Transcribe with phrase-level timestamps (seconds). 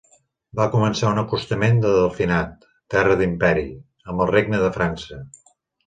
[0.59, 2.67] Va començar un acostament del Delfinat,
[2.97, 3.69] terra d'Imperi,
[4.11, 5.25] amb el regne de França.